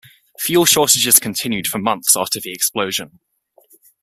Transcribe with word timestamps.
Fuel 0.39 0.65
shortages 0.65 1.19
continued 1.19 1.67
for 1.67 1.77
months 1.77 2.15
after 2.17 2.41
the 2.41 2.51
explosion. 2.51 3.19